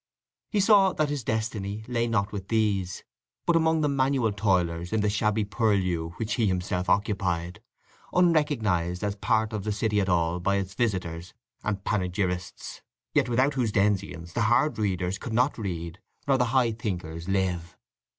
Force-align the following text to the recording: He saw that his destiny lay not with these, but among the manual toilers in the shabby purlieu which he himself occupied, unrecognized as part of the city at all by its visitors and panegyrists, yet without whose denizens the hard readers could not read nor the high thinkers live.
He 0.49 0.59
saw 0.59 0.93
that 0.93 1.09
his 1.11 1.23
destiny 1.23 1.83
lay 1.87 2.07
not 2.07 2.31
with 2.31 2.47
these, 2.47 3.03
but 3.45 3.55
among 3.55 3.81
the 3.81 3.87
manual 3.87 4.31
toilers 4.33 4.91
in 4.91 5.01
the 5.01 5.11
shabby 5.11 5.45
purlieu 5.45 6.13
which 6.17 6.33
he 6.33 6.47
himself 6.47 6.89
occupied, 6.89 7.61
unrecognized 8.11 9.03
as 9.03 9.15
part 9.15 9.53
of 9.53 9.63
the 9.63 9.71
city 9.71 10.01
at 10.01 10.09
all 10.09 10.39
by 10.39 10.55
its 10.55 10.73
visitors 10.73 11.35
and 11.63 11.83
panegyrists, 11.83 12.81
yet 13.13 13.29
without 13.29 13.53
whose 13.53 13.71
denizens 13.71 14.33
the 14.33 14.41
hard 14.49 14.79
readers 14.79 15.19
could 15.19 15.33
not 15.33 15.59
read 15.59 15.99
nor 16.27 16.39
the 16.39 16.45
high 16.45 16.71
thinkers 16.71 17.29
live. 17.29 17.77